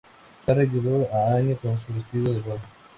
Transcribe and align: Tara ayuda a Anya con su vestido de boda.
Tara 0.43 0.61
ayuda 0.63 0.91
a 1.15 1.19
Anya 1.35 1.55
con 1.57 1.77
su 1.77 1.93
vestido 1.93 2.33
de 2.33 2.39
boda. 2.39 2.59